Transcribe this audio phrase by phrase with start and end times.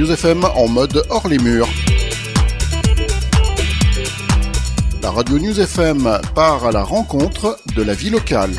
[0.00, 1.68] News FM en mode hors les murs.
[5.02, 8.50] La radio News FM part à la rencontre de la vie locale.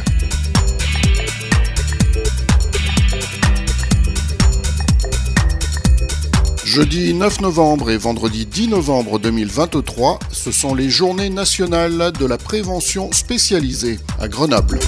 [6.63, 12.37] Jeudi 9 novembre et vendredi 10 novembre 2023, ce sont les journées nationales de la
[12.37, 14.79] prévention spécialisée à Grenoble.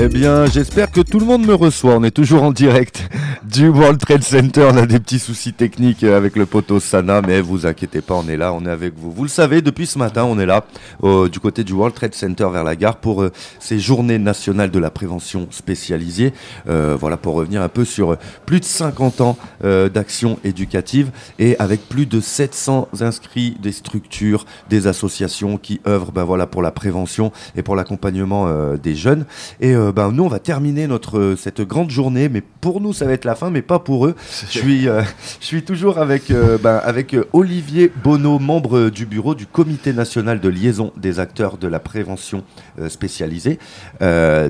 [0.00, 1.96] Eh bien, j'espère que tout le monde me reçoit.
[1.96, 3.08] On est toujours en direct
[3.48, 4.68] du World Trade Center.
[4.70, 8.28] On a des petits soucis techniques avec le poteau Sana, mais vous inquiétez pas, on
[8.28, 9.10] est là, on est avec vous.
[9.10, 10.64] Vous le savez, depuis ce matin, on est là
[11.02, 14.78] du côté du World Trade Center vers la gare pour euh, ces journées nationales de
[14.78, 16.32] la prévention spécialisée.
[16.68, 21.56] Euh, voilà, pour revenir un peu sur plus de 50 ans euh, d'action éducative et
[21.58, 26.70] avec plus de 700 inscrits des structures, des associations qui œuvrent ben voilà, pour la
[26.70, 29.24] prévention et pour l'accompagnement des jeunes.
[29.60, 33.12] Et ben, nous, on va terminer notre, cette grande journée, mais pour nous, ça va
[33.12, 34.14] être la fin, mais pas pour eux.
[34.50, 35.02] Je suis, euh,
[35.40, 39.92] je suis toujours avec, euh, ben, avec euh, Olivier Bonneau, membre du bureau du Comité
[39.92, 42.42] national de liaison des acteurs de la prévention
[42.88, 43.58] spécialisée.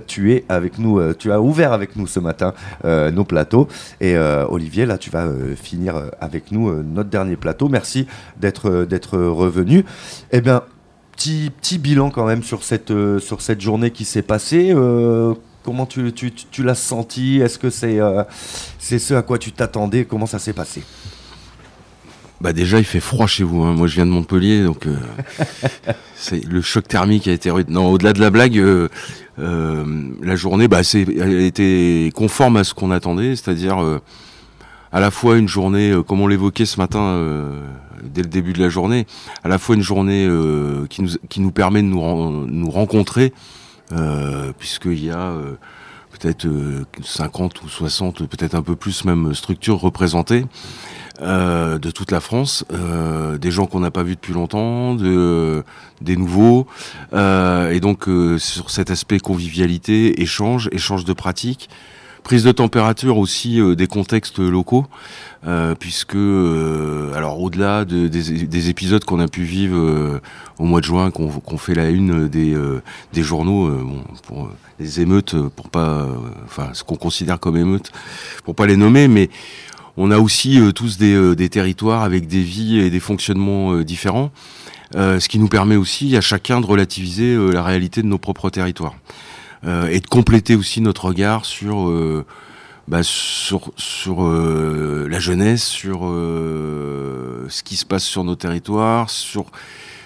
[0.06, 3.68] tu es avec nous, tu as ouvert avec nous ce matin nos plateaux.
[4.00, 7.68] Et Olivier, là, tu vas finir avec nous notre dernier plateau.
[7.68, 8.06] Merci
[8.38, 9.84] d'être d'être revenu.
[10.32, 10.62] Eh bien,
[11.12, 14.72] Petit, petit, bilan quand même sur cette, sur cette journée qui s'est passée.
[15.68, 17.40] Comment tu, tu, tu l'as senti?
[17.40, 18.24] Est-ce que c'est euh,
[18.78, 20.06] c'est ce à quoi tu t'attendais?
[20.06, 20.82] Comment ça s'est passé?
[22.40, 23.64] Bah déjà il fait froid chez vous.
[23.64, 23.74] Hein.
[23.74, 24.96] Moi je viens de Montpellier donc euh,
[26.16, 27.68] c'est le choc thermique a été rude.
[27.68, 28.88] Non au-delà de la blague, euh,
[29.36, 33.76] la journée bah c'est elle était conforme à ce qu'on attendait, c'est-à-dire
[34.90, 37.22] à la fois une journée comme on l'évoquait ce matin
[38.02, 39.06] dès le début de la journée,
[39.44, 40.26] à la fois une journée
[40.88, 43.34] qui nous qui nous permet de nous nous rencontrer
[44.58, 45.56] puisqu'il y a euh,
[46.10, 46.46] peut-être
[47.02, 50.44] 50 euh, ou 60, peut-être un peu plus même structures représentées.
[51.20, 55.64] Euh, de toute la France, euh, des gens qu'on n'a pas vus depuis longtemps, de,
[56.00, 56.68] des nouveaux,
[57.12, 58.06] euh, et donc
[58.38, 61.70] sur cet aspect convivialité, échange, échange de pratiques,
[62.28, 64.86] prise de température aussi des contextes locaux.
[65.46, 70.20] Euh, puisque euh, alors au-delà de, des, des, épisodes qu'on a pu vivre euh,
[70.58, 72.52] au mois de juin, qu'on fait la une des,
[73.22, 76.06] journaux, bon, pour les émeutes, pour pas,
[76.44, 77.92] enfin ce qu'on considère comme émeutes,
[78.44, 79.30] pour pas les nommer, mais
[79.96, 84.32] on a aussi tous des, territoires avec des vies et des fonctionnements différents,
[84.94, 88.96] ce qui nous permet aussi à chacun de relativiser la réalité de nos propres territoires
[89.64, 92.24] et de compléter aussi notre regard sur
[92.88, 99.10] bah, sur, sur euh, la jeunesse, sur euh, ce qui se passe sur nos territoires,
[99.10, 99.44] sur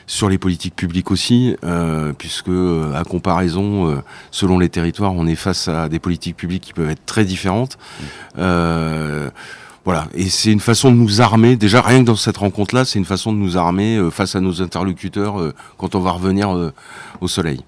[0.09, 2.51] sur les politiques publiques aussi, euh, puisque
[2.93, 4.03] à comparaison,
[4.33, 7.79] selon les territoires, on est face à des politiques publiques qui peuvent être très différentes.
[9.85, 11.57] Voilà, et c'est une façon de nous armer.
[11.57, 14.63] Déjà, rien que dans cette rencontre-là, c'est une façon de nous armer face à nos
[14.63, 16.73] interlocuteurs quand on va revenir
[17.21, 17.65] au soleil.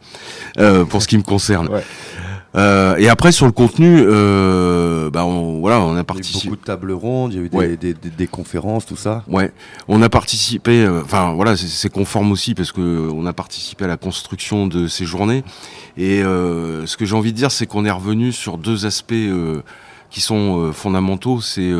[0.88, 1.68] pour ce qui me concerne.
[1.68, 1.82] Ouais.
[2.56, 6.38] Euh, et après sur le contenu, euh, bah on, voilà, on a participé.
[6.38, 8.10] Il y a eu beaucoup de tables rondes, il y a eu des, des, des,
[8.10, 9.24] des, conférences, tout ça.
[9.26, 9.52] Ouais,
[9.88, 10.84] on a participé.
[10.84, 14.86] Euh, enfin voilà, c'est conforme aussi parce que on a participé à la construction de
[14.86, 15.42] ces journées.
[15.96, 19.12] Et euh, ce que j'ai envie de dire, c'est qu'on est revenu sur deux aspects
[19.12, 19.62] euh,
[20.14, 21.40] qui sont fondamentaux.
[21.40, 21.72] C'est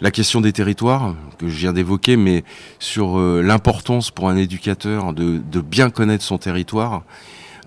[0.00, 2.44] la question des territoires que je viens d'évoquer, mais
[2.78, 7.02] sur l'importance pour un éducateur de, bien connaître son territoire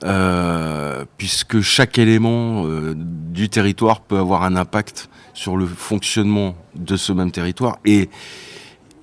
[0.05, 6.95] euh, puisque chaque élément euh, du territoire peut avoir un impact sur le fonctionnement de
[6.95, 8.09] ce même territoire et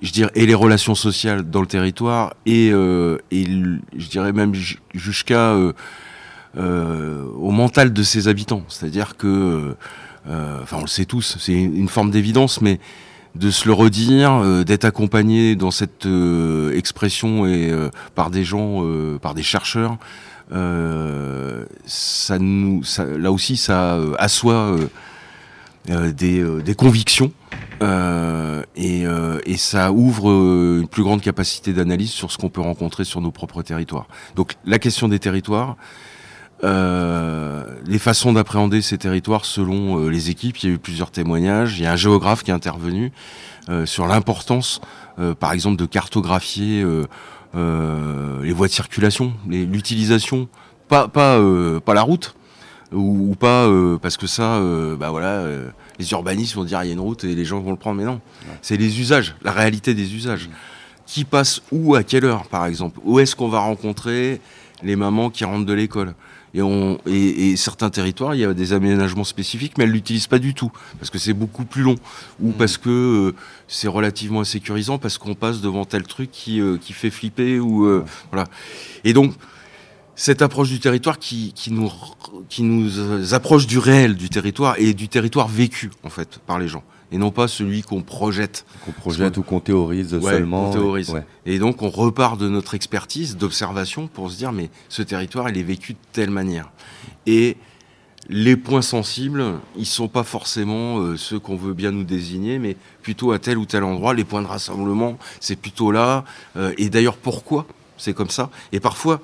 [0.01, 4.53] je dirais et les relations sociales dans le territoire et, euh, et je dirais même
[4.95, 5.55] jusqu'à
[6.55, 9.75] au mental de ses habitants c'est-à-dire que
[10.27, 12.79] enfin on le sait tous c'est une forme d'évidence mais
[13.35, 16.07] de se le redire, d'être accompagné dans cette
[16.73, 17.71] expression et
[18.15, 18.83] par des gens,
[19.21, 19.99] par des chercheurs,
[20.51, 22.81] euh, ça nous,
[23.17, 24.77] là aussi, ça euh, assoit
[25.89, 27.31] euh, des, convictions
[28.75, 30.29] et, ça ouvre
[30.79, 34.07] une plus grande capacité d'analyse sur ce qu'on peut rencontrer sur nos propres territoires.
[34.35, 35.75] Donc la question des territoires,
[36.63, 40.57] euh, les façons d'appréhender ces territoires selon euh, les équipes.
[40.57, 41.77] Il y a eu plusieurs témoignages.
[41.77, 43.11] Il y a un géographe qui est intervenu
[43.69, 44.81] euh, sur l'importance,
[45.39, 46.85] par exemple, de cartographier
[47.55, 50.47] les voies de circulation, l'utilisation,
[50.87, 51.41] pas pas
[51.83, 52.35] pas la route
[52.91, 54.61] ou, pas euh, parce que ça,
[54.95, 55.43] bah voilà,
[55.97, 57.97] les urbanistes vont dire il y a une route et les gens vont le prendre,
[57.97, 58.21] mais non,
[58.61, 60.49] c'est les usages, la réalité des usages.
[61.07, 62.99] Qui passe où à quelle heure, par exemple?
[63.03, 64.39] Où est-ce qu'on va rencontrer
[64.83, 66.13] les mamans qui rentrent de l'école
[66.53, 70.39] Et, on, et, certains territoires, il y a des aménagements spécifiques, mais elles l'utilisent pas
[70.39, 71.95] du tout, parce que c'est beaucoup plus long,
[72.39, 72.53] ou mmh.
[72.53, 73.35] parce que euh,
[73.67, 77.87] c'est relativement insécurisant, parce qu'on passe devant tel truc qui, euh, qui fait flipper, ou
[78.31, 78.47] voilà.
[79.03, 79.33] Et donc,
[80.15, 81.91] cette approche du territoire qui, qui, nous,
[82.49, 86.67] qui nous approche du réel du territoire et du territoire vécu, en fait, par les
[86.67, 88.65] gens et non pas celui qu'on projette.
[88.85, 90.71] Qu'on projette ou qu'on théorise seulement.
[90.71, 91.13] théorise.
[91.45, 95.57] Et donc on repart de notre expertise, d'observation, pour se dire mais ce territoire il
[95.57, 96.71] est vécu de telle manière.
[97.25, 97.57] Et
[98.29, 99.41] les points sensibles,
[99.77, 103.57] ils sont pas forcément euh, ceux qu'on veut bien nous désigner, mais plutôt à tel
[103.57, 104.13] ou tel endroit.
[104.13, 106.25] Les points de rassemblement, c'est plutôt là.
[106.57, 107.65] Euh, et d'ailleurs pourquoi
[107.97, 108.49] c'est comme ça?
[108.71, 109.21] Et parfois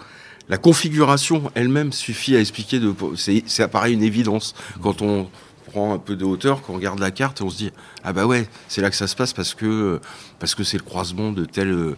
[0.50, 2.80] la configuration elle-même suffit à expliquer.
[2.80, 5.30] De, c'est, apparaît une évidence quand on
[5.74, 7.72] prend un peu de hauteur, qu'on regarde la carte et on se dit
[8.04, 10.00] ah bah ouais, c'est là que ça se passe parce que
[10.40, 11.96] parce que c'est le croisement de tel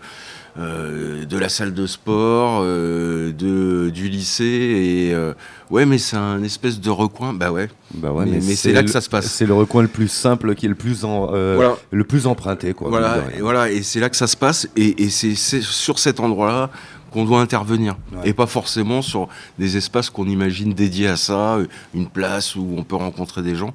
[0.57, 5.33] euh, de la salle de sport, euh, de du lycée et euh,
[5.69, 8.89] ouais mais c'est un espèce de recoin bah ouais bah ouais mais, c'est là que
[8.89, 9.25] ça se passe.
[9.25, 12.87] C'est le recoin le plus simple qui est le plus en, le plus emprunté quoi.
[12.87, 16.21] Voilà et voilà et c'est là que ça se passe et, et c'est sur cet
[16.21, 16.69] endroit là
[17.11, 19.27] qu'on doit intervenir et pas forcément sur
[19.59, 21.57] des espaces qu'on imagine dédiés à ça,
[21.93, 23.73] une place où on peut rencontrer des gens.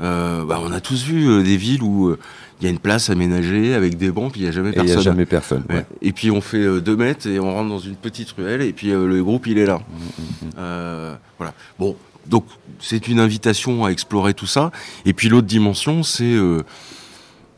[0.00, 2.18] Euh, bah, on a tous vu euh, des villes où euh,
[2.60, 4.88] il y a une place aménagée avec des bancs, puis il n'y a jamais personne.
[4.88, 5.64] Il n'y a jamais personne.
[6.02, 8.88] Et puis on fait deux mètres et on rentre dans une petite ruelle et puis
[8.88, 9.78] le groupe il est là.
[9.78, 11.18] Mmh, mmh, mmh.
[11.38, 11.54] voilà.
[11.78, 11.96] Bon,
[12.26, 12.46] donc
[12.80, 14.70] c'est une invitation à explorer tout ça.
[15.04, 16.36] Et puis l'autre dimension, c'est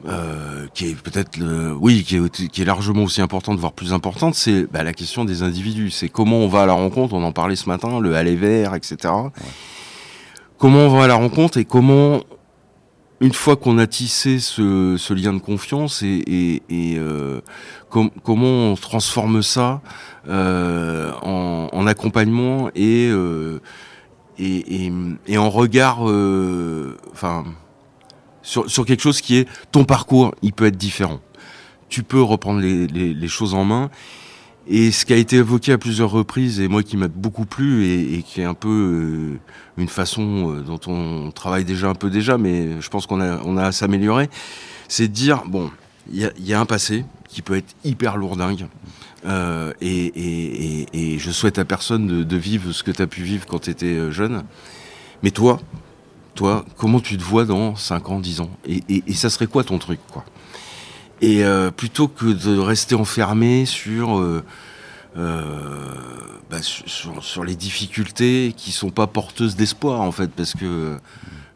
[0.07, 3.93] euh, qui est peut-être le, oui, qui est, qui est, largement aussi importante, voire plus
[3.93, 5.91] importante, c'est bah, la question des individus.
[5.91, 7.15] C'est comment on va à la rencontre.
[7.15, 9.13] On en parlait ce matin, le aller vers, etc.
[10.59, 12.21] Comment on va à la rencontre et comment,
[13.21, 17.41] une fois qu'on a tissé ce, ce, lien de confiance et, et, et euh,
[17.89, 19.81] comment on transforme ça
[20.29, 23.61] euh, en, en, accompagnement et, euh,
[24.39, 24.93] et,
[25.27, 27.45] et, en regard, euh, enfin
[28.43, 31.21] sur, quelque chose qui est ton parcours, il peut être différent.
[31.89, 33.91] Tu peux reprendre les, choses en main.
[34.69, 37.87] Et ce qui a été évoqué à plusieurs reprises, et moi qui m'a beaucoup plu,
[37.87, 39.39] et, qui est un peu euh,
[39.79, 43.41] une façon euh, dont on travaille déjà un peu déjà, mais je pense qu'on a,
[43.45, 44.31] on a à s'améliorer,
[44.87, 45.71] c'est de dire, bon,
[46.13, 48.67] il y, a, un passé qui peut être hyper lourdingue,
[49.27, 53.47] euh, et, je souhaite à personne de, de vivre ce que tu as pu vivre
[53.47, 54.45] quand tu étais jeune.
[55.23, 55.59] Mais toi,
[56.35, 58.51] toi, comment tu te vois dans 5 ans, 10 ans?
[58.67, 60.25] Et, et, ça serait quoi ton truc quoi?
[61.21, 64.43] Et euh, plutôt que de rester enfermé sur, euh,
[65.19, 65.45] euh,
[66.51, 70.97] bah, sur, sur, les difficultés qui sont pas porteuses d'espoir en fait, parce que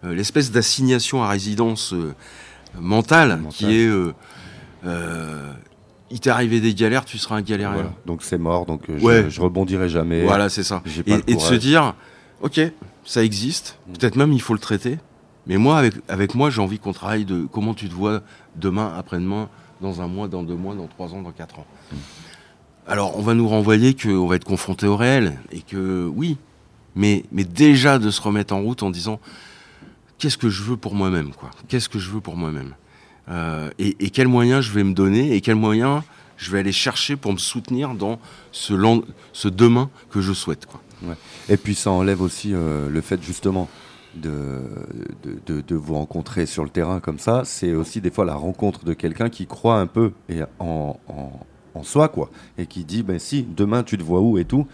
[0.03, 1.95] l'espèce d'assignation à résidence
[2.79, 3.91] mentale, qui est
[6.11, 7.93] il t'est arrivé des galères, tu seras un galérien.
[8.05, 10.25] Donc c'est mort, donc je, je rebondirai jamais.
[10.25, 10.83] Voilà, c'est ça.
[11.07, 11.95] Et, et de se dire,
[12.43, 12.61] ok,
[13.05, 13.79] ça existe.
[13.87, 13.93] Mm.
[13.93, 14.99] Peut-être même il faut le traiter.
[15.47, 18.23] Mais moi, avec, avec moi, j'ai envie qu'on travaille de comment tu te vois
[18.57, 19.51] demain, après-demain,
[19.83, 21.67] dans un mois, dans deux mois, dans trois ans, dans quatre ans.
[21.93, 21.97] Mm.
[22.87, 26.37] Alors, on va nous renvoyer qu'on va être confronté au réel et que oui,
[26.95, 29.21] mais, mais déjà de se remettre en route en disant
[30.19, 31.51] qu'est-ce que je veux pour moi-même, quoi?
[31.69, 32.75] Qu'est-ce que je veux pour moi-même?
[33.31, 36.03] Euh, et, et quels moyens je vais me donner et quels moyens
[36.37, 38.19] je vais aller chercher pour me soutenir dans
[38.53, 38.75] ce,
[39.33, 40.81] ce demain que je souhaite, quoi.
[41.49, 43.69] Et puis ça enlève aussi euh, le fait justement
[44.15, 44.63] de,
[45.47, 47.43] de, de, vous rencontrer sur le terrain comme ça.
[47.45, 51.33] C'est aussi des fois la rencontre de quelqu'un qui croit un peu et en, en,
[51.75, 52.31] en, soi, quoi.
[52.57, 54.67] Et qui dit, ben si, demain tu te vois où et tout.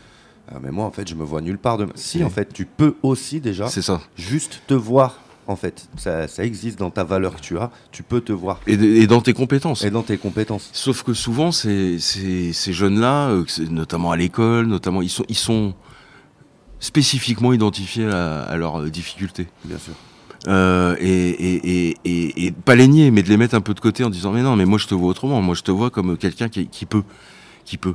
[0.52, 1.92] Ah, mais moi, en fait, je me vois nulle part demain.
[1.94, 4.00] Si, en fait, tu peux aussi déjà ça.
[4.16, 5.20] juste te voir
[5.50, 5.88] en fait.
[5.97, 7.71] Ça, ça, existe dans ta valeur que tu as.
[7.92, 8.61] Tu peux te voir.
[8.66, 9.85] Et, et, dans tes compétences.
[9.85, 10.71] Et dans tes compétences.
[10.73, 15.37] Sauf que souvent, ces, ces, ces jeunes-là, euh, notamment à l'école, notamment, ils sont, ils
[15.37, 15.75] sont
[16.78, 19.49] spécifiquement identifiés à, à leurs euh, difficultés.
[19.64, 19.95] Bien sûr.
[20.49, 23.80] Euh, et, et, et, et, pas les nier, mais de les mettre un peu de
[23.80, 25.90] côté en disant mais non, mais moi je te vois autrement, moi je te vois
[25.90, 27.02] comme quelqu'un qui, qui, peut,
[27.66, 27.95] qui peut.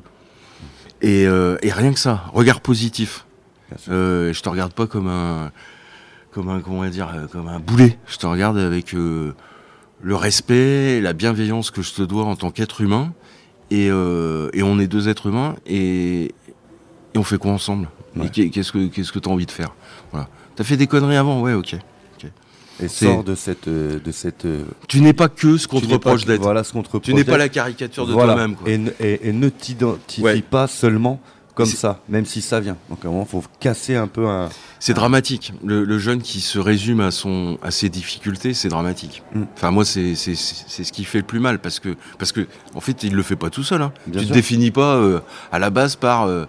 [1.02, 3.26] Et, euh, et rien que ça, regard positif.
[3.90, 5.52] Euh, je te regarde pas comme un,
[6.36, 7.98] comme un, comment dire, euh, comme un boulet.
[8.08, 9.34] Je te regarde avec euh,
[10.01, 13.13] le respect, la bienveillance que je te dois en tant qu'être humain.
[13.72, 17.88] Et, euh, et on est deux êtres humains et, et on fait quoi ensemble?
[18.15, 18.30] Ouais.
[18.30, 19.74] Qu'est-ce que qu'est-ce que t'as envie de faire?
[20.12, 20.27] Voilà.
[20.56, 21.75] T'as fait des conneries avant, ouais, ok.
[22.18, 22.32] okay.
[22.80, 24.46] Et sors de cette de cette.
[24.88, 26.42] Tu n'es pas que ce qu'on te reproche d'être.
[26.42, 27.06] Voilà ce qu'on te reproche.
[27.06, 28.34] Tu n'es pas la caricature de voilà.
[28.34, 28.56] toi-même.
[29.00, 30.42] Et, et, et, ne t'identifie ouais.
[30.42, 31.20] pas seulement
[31.56, 32.76] comme ça, même si ça vient.
[32.90, 34.50] Donc à un moment, faut casser un peu un.
[34.80, 35.54] C'est dramatique.
[35.64, 39.24] Le, le, jeune qui se résume à son à ses difficultés, c'est dramatique.
[39.34, 39.44] Mm.
[39.56, 42.46] Enfin moi, c'est ce qui fait le plus mal parce que parce que
[42.76, 43.82] en fait, il le fait pas tout seul.
[43.82, 43.94] Hein.
[44.06, 45.22] Tu te définis pas euh,
[45.52, 46.46] à la base par euh,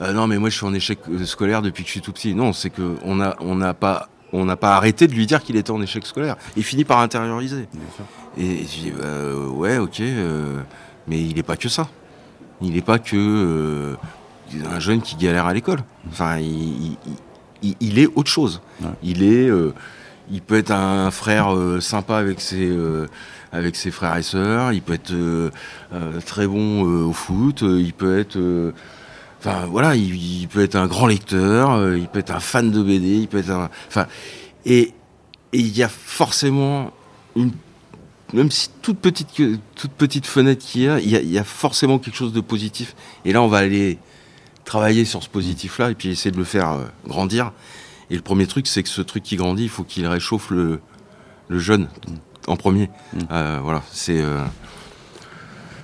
[0.00, 2.34] euh, non mais moi je suis en échec scolaire depuis que je suis tout petit.
[2.34, 5.42] Non, c'est que on a on n'a pas on n'a pas arrêté de lui dire
[5.42, 6.36] qu'il était en échec scolaire.
[6.56, 7.68] Il finit par intérioriser.
[8.36, 8.92] Et je dis
[9.54, 10.02] ouais ok,
[11.08, 11.88] mais il n'est pas que ça.
[12.60, 13.96] Il n'est pas que
[14.70, 15.80] un jeune qui galère à l'école.
[16.10, 18.60] Enfin, il, est autre chose.
[19.02, 19.50] Il est,
[20.30, 22.70] il peut être un frère sympa avec ses
[23.56, 24.72] avec ses frères et sœurs.
[24.72, 25.50] Il peut être euh,
[25.92, 27.62] euh, très bon euh, au foot.
[27.62, 28.72] Il peut être
[29.38, 33.18] Enfin voilà, il, peut être un grand lecteur, il peut être un fan de BD,
[33.18, 33.70] il peut être un.
[33.86, 34.06] Enfin,
[34.64, 34.92] et,
[35.52, 36.90] il y a forcément
[37.36, 37.52] une.
[38.32, 39.28] Même si toute petite,
[39.76, 42.96] toute petite fenêtre qu'il y a, il y a, forcément quelque chose de positif.
[43.24, 43.98] Et là, on va aller
[44.66, 47.52] travailler sur ce positif-là et puis essayer de le faire grandir.
[48.10, 50.80] Et le premier truc, c'est que ce truc qui grandit, il faut qu'il réchauffe le,
[51.48, 51.88] le jeune
[52.46, 52.90] en premier.
[53.12, 53.18] Mm.
[53.30, 54.20] Euh, voilà, c'est.
[54.20, 54.44] Euh,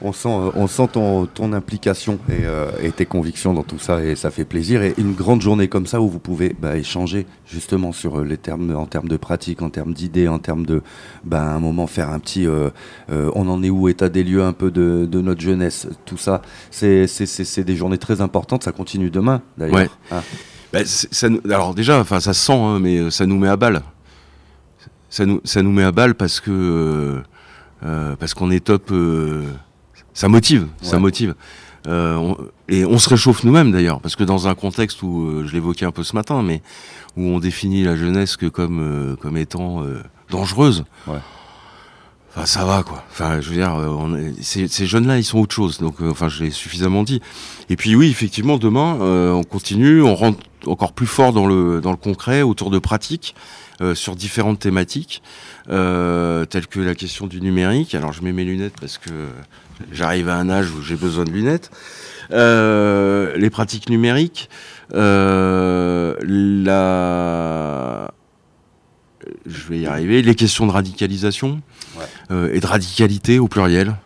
[0.02, 4.16] on sent, euh, on sent ton, ton implication et, tes convictions dans tout ça et
[4.16, 4.82] ça fait plaisir.
[4.82, 8.74] Et une grande journée comme ça où vous pouvez bah, échanger justement sur les termes,
[8.74, 10.82] en termes de pratique, en termes d'idées, en termes de,
[11.24, 12.46] bah, un moment faire un petit,
[13.08, 16.42] on en est où, état des lieux un peu de, notre jeunesse, tout ça.
[16.70, 18.64] C'est des journées très importantes.
[18.64, 19.98] Ça continue demain d'ailleurs.
[20.10, 20.22] Ah.
[20.72, 20.80] Bah,
[21.50, 23.82] alors déjà, enfin ça sent, hein, mais ça nous met à balle
[25.12, 27.22] ça nous, ça nous met à balle parce que euh,
[27.84, 28.90] euh, parce qu'on est top.
[30.12, 31.34] Euh, ça motive, ça motive.
[32.68, 35.90] et on se réchauffe nous-mêmes d'ailleurs, parce que dans un contexte où je l'évoquais un
[35.90, 36.62] peu ce matin, mais
[37.16, 39.84] où on définit la jeunesse que comme comme étant
[40.30, 40.84] dangereuse.
[42.34, 43.04] Enfin, ça va quoi.
[43.10, 43.76] Enfin, je veux dire,
[44.40, 45.78] ces, ces jeunes-là, ils sont autre chose.
[45.78, 47.20] Donc, enfin, je l'ai suffisamment dit.
[47.68, 51.90] Et puis oui, effectivement, demain, on continue, on rentre encore plus fort dans le dans
[51.90, 53.34] le concret, autour de pratiques.
[53.82, 55.22] Euh, sur différentes thématiques,
[55.68, 57.96] euh, telles que la question du numérique.
[57.96, 59.10] Alors je mets mes lunettes parce que
[59.90, 61.70] j'arrive à un âge où j'ai besoin de lunettes.
[62.30, 64.50] Euh, les pratiques numériques,
[64.92, 66.20] la...
[69.46, 71.60] je vais y arriver, les questions de radicalisation
[72.30, 73.96] et de radicalité au pluriel.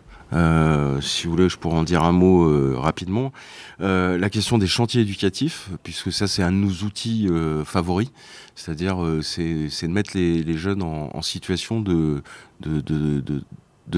[1.01, 3.31] si vous voulez, je pourrais en dire un mot rapidement.
[3.79, 7.27] la question des chantiers éducatifs, puisque ça c'est un de nos outils
[7.65, 8.09] favoris.
[8.57, 12.23] C'est-à-dire, euh, c'est de mettre les, jeunes en, situation de,
[12.59, 13.43] de,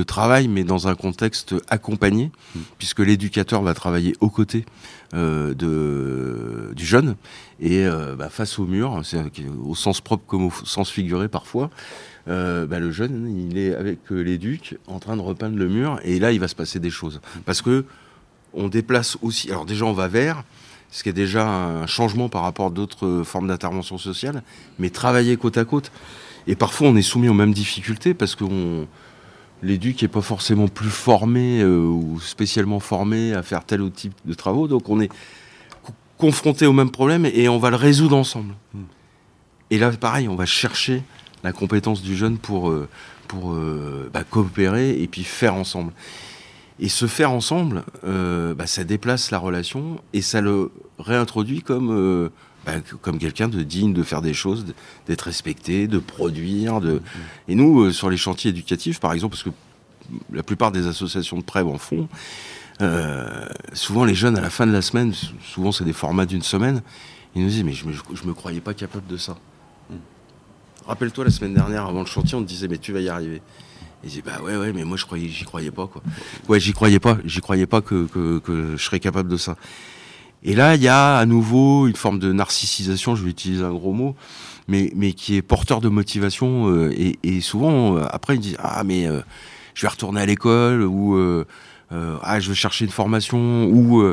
[0.04, 2.60] travail, mais dans un contexte accompagné, mmh.
[2.78, 4.66] puisque l'éducateur va travailler aux côtés
[5.14, 7.16] euh, de, du jeune
[7.60, 9.02] et euh, bah, face au mur,
[9.64, 11.70] au sens propre comme au sens figuré parfois.
[12.28, 16.32] Bah, le jeune, il est avec l'éduc en train de repeindre le mur et là,
[16.32, 17.16] il va se passer des choses.
[17.16, 17.40] Mmh.
[17.46, 17.86] Parce que
[18.54, 19.50] on déplace aussi.
[19.50, 20.44] Alors déjà, on va vers
[20.92, 24.44] ce qui est déjà un changement par rapport à d'autres formes d'intervention sociale,
[24.80, 25.92] mais travailler côte à côte.
[26.48, 28.44] Et parfois, on est soumis aux mêmes difficultés parce que
[29.62, 34.12] l'éduc n'est pas forcément plus formé euh, ou spécialement formé à faire tel ou tel
[34.12, 35.10] type de travaux, donc on est
[36.18, 38.54] confronté au même problème et on va le résoudre ensemble.
[38.74, 38.84] Hmm.
[39.72, 41.04] Et là, pareil, on va chercher
[41.44, 42.90] la compétence du jeune pour, euh,
[43.28, 45.94] pour euh, bah, coopérer et puis faire ensemble.
[46.82, 52.32] Et se faire ensemble, bah, ça déplace la relation et ça le réintroduit comme,
[52.68, 54.66] euh, bah, comme quelqu'un de digne de faire des choses,
[55.08, 56.82] d'être respecté, de produire.
[56.82, 57.02] De...
[57.48, 59.50] Et nous, euh, sur les chantiers éducatifs, par exemple, parce que
[60.32, 62.08] la plupart des associations de prêt en font,
[63.74, 65.14] souvent les jeunes, à la fin de la semaine,
[65.44, 66.82] souvent c'est des formats d'une semaine,
[67.36, 69.38] ils nous disent Mais je me, je me croyais pas capable de ça.
[69.90, 69.98] Hmm.
[70.88, 73.42] Rappelle-toi, la semaine dernière, avant le chantier, on te disait Mais tu vas y arriver.
[74.04, 76.02] Et j'ai bah ouais ouais mais moi je croyais j'y croyais pas quoi.
[76.48, 79.58] Ouais j'y croyais pas, j'y croyais pas que, que, que, je serais capable de ça.
[80.44, 83.72] Et là il y a à nouveau une forme de narcissisation, je vais utiliser un
[83.72, 84.16] gros mot,
[84.68, 88.58] mais, mais qui est porteur de motivation euh, et, et, souvent euh, après ils disent
[88.60, 89.22] ah mais euh,
[89.74, 91.18] je vais retourner à l'école ou
[91.92, 94.04] ah je vais chercher une formation ou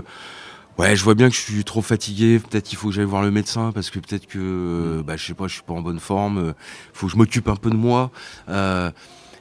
[0.79, 3.23] ouais je vois bien que je suis trop fatigué, peut-être qu'il faut que j'aille voir
[3.23, 6.01] le médecin parce que peut-être que bah je sais pas je suis pas en bonne
[6.01, 6.55] forme,
[6.93, 8.11] faut que je m'occupe un peu de moi.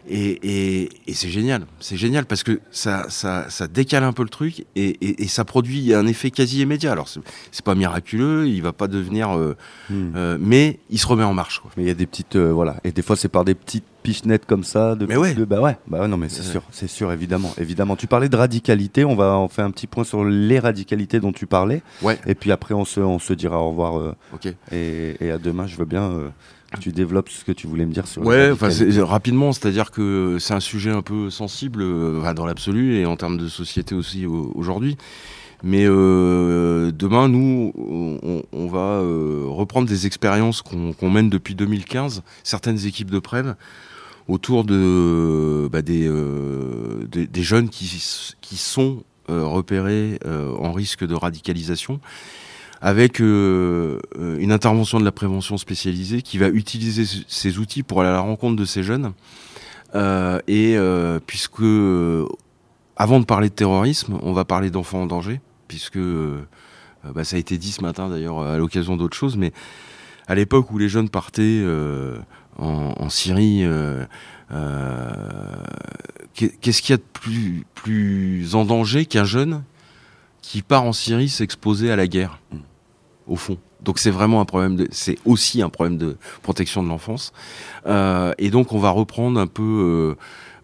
[0.08, 5.28] Et, c'est génial, c'est génial parce que ça, ça, décale un peu le truc et,
[5.28, 6.92] ça produit un effet quasi immédiat.
[6.92, 9.56] Alors c'est pas miraculeux, il va pas devenir, euh,
[9.90, 10.12] hmm.
[10.16, 11.62] euh, mais il se remet en marche.
[11.76, 13.86] Mais il y a des petites, euh, voilà, et des fois c'est par des petites
[14.06, 14.96] pichenettes comme ça.
[14.96, 15.34] De, mais ouais.
[15.34, 17.96] bah ouais, bah non mais c'est sûr, c'est sûr évidemment, évidemment.
[17.96, 21.32] Tu parlais de radicalité, on va en faire un petit point sur les radicalités dont
[21.32, 21.82] tu parlais.
[22.02, 22.20] Ouais.
[22.26, 24.16] Et puis après on se, on se dira au revoir.
[24.34, 24.54] ok.
[24.72, 26.32] Et, et, à demain, je veux bien
[26.80, 28.52] tu développes ce que tu voulais me dire sur ouais
[29.02, 33.06] rapidement c'est à dire que c'est un sujet un peu sensible euh, dans l'absolu et
[33.06, 34.98] en termes de société aussi aujourd'hui
[35.64, 37.72] mais euh, demain nous
[38.52, 43.56] on, va euh, reprendre des expériences qu'on mène depuis 2015 certaines équipes de prêve
[44.28, 46.10] autour de bah, des,
[47.08, 48.04] des, jeunes qui,
[48.42, 52.00] qui sont repérés en risque de radicalisation
[52.82, 58.14] avec une intervention de la prévention spécialisée qui va utiliser ces outils pour aller à
[58.14, 59.14] la rencontre de ces jeunes.
[60.48, 60.78] et
[61.26, 61.64] puisque
[62.98, 66.00] avant de parler de terrorisme, on va parler d'enfants en danger, puisque
[67.04, 69.52] bah, ça a été dit ce matin d'ailleurs à l'occasion d'autres choses, mais
[70.28, 71.64] à l'époque où les jeunes partaient
[72.58, 74.06] en, Syrie, euh,
[74.52, 75.12] euh,
[76.34, 79.64] qu'est-ce qu'il y a de plus, en danger qu'un jeune
[80.42, 82.40] qui part en Syrie s'exposer à la guerre,
[83.28, 83.58] au fond?
[83.82, 87.34] Donc c'est vraiment un problème, c'est aussi un problème de protection de l'enfance.
[87.86, 90.16] Euh, et donc on va reprendre un peu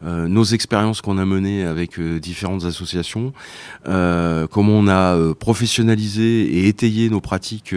[0.04, 3.34] nos expériences qu'on a menées avec euh, différentes associations,
[3.88, 7.76] euh, comment on a professionnalisé et étayé nos pratiques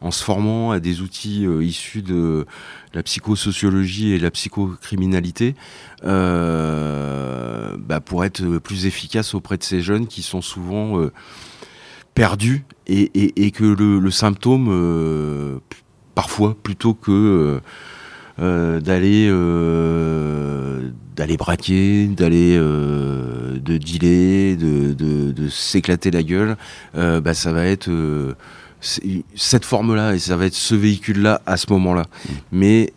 [0.00, 2.46] en se formant à des outils issus de
[2.92, 5.54] la psychosociologie et la psychocriminalité
[6.02, 11.00] bah, pour être plus efficace auprès de ces jeunes qui sont souvent
[12.14, 15.60] perdus et, que le, symptôme,
[16.14, 17.60] parfois, plutôt que
[18.38, 19.30] d'aller
[21.16, 26.56] d'aller braquer, d'aller euh, de dealer, de, de, s'éclater la gueule,
[26.96, 28.34] euh, bah, ça va être euh,
[28.80, 32.02] cette forme-là et ça va être ce véhicule-là à ce moment-là.
[32.02, 32.32] Mmh.
[32.52, 32.92] Mais,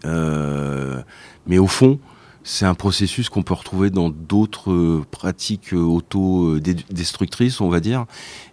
[1.48, 2.00] mais au fond,
[2.44, 8.06] c'est un processus qu'on peut retrouver dans d'autres pratiques auto-destructrices, on va dire,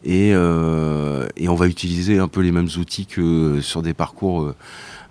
[0.04, 4.52] et, et, on va utiliser un peu les mêmes outils que sur des parcours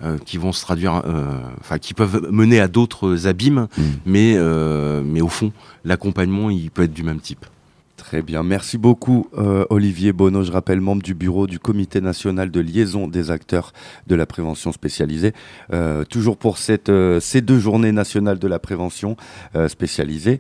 [0.04, 3.84] euh, qui vont se traduire, euh, enfin qui peuvent mener à d'autres abîmes, mm.
[4.06, 5.54] mais, euh, mais au fond,
[5.86, 7.46] l'accompagnement, il peut être du même type.
[8.06, 12.52] Très bien, merci beaucoup euh, Olivier Bonneau, je rappelle membre du bureau du comité national
[12.52, 13.74] de liaison des acteurs
[14.06, 15.34] de la prévention spécialisée.
[15.74, 19.18] Euh, toujours pour cette, euh, ces deux journées nationales de la prévention
[19.68, 20.40] spécialisée,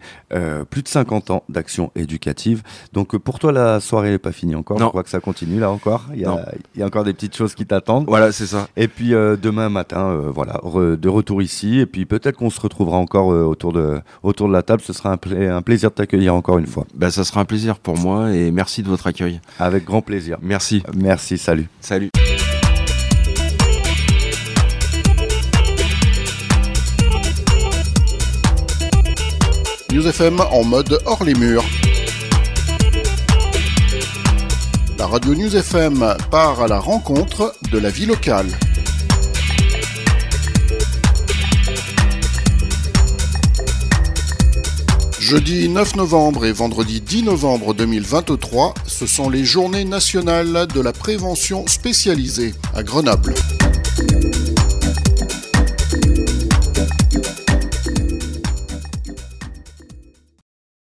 [0.69, 2.62] plus de 50 ans d'action éducative.
[2.93, 5.72] Donc pour toi la soirée n'est pas finie encore, je crois que ça continue là
[5.72, 6.45] encore, il y, a,
[6.75, 8.05] il y a encore des petites choses qui t'attendent.
[8.07, 8.67] Voilà, c'est ça.
[8.78, 13.28] Et puis demain matin, voilà, de retour ici, et puis peut-être qu'on se retrouvera encore
[13.28, 16.67] autour, de, autour de la table, ce sera un, un plaisir de t'accueillir encore une
[16.67, 16.86] fois.
[16.93, 19.39] Ben, ça sera un plaisir plaisir pour moi et merci de votre accueil.
[19.60, 20.38] Avec grand plaisir.
[20.41, 20.84] Merci.
[20.94, 21.70] Merci, salut.
[21.80, 22.10] Salut.
[29.94, 31.63] News FM en mode hors les murs.
[35.00, 38.48] La radio News FM part à la rencontre de la vie locale.
[45.27, 50.93] Jeudi 9 novembre et vendredi 10 novembre 2023, ce sont les journées nationales de la
[50.93, 53.33] prévention spécialisée à Grenoble.